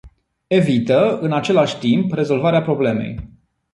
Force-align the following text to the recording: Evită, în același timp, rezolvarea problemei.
Evită, 0.47 1.17
în 1.19 1.31
același 1.33 1.77
timp, 1.79 2.13
rezolvarea 2.13 2.61
problemei. 2.61 3.19